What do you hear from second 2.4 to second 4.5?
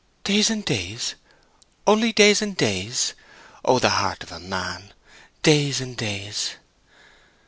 and days? Oh, the heart of a